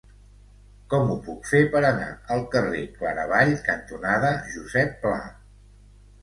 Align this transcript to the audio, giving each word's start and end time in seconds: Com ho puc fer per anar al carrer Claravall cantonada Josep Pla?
Com 0.93 1.11
ho 1.11 1.17
puc 1.27 1.43
fer 1.49 1.59
per 1.75 1.81
anar 1.89 2.07
al 2.35 2.41
carrer 2.55 2.81
Claravall 2.95 3.53
cantonada 3.69 4.33
Josep 4.57 4.99
Pla? 5.05 5.21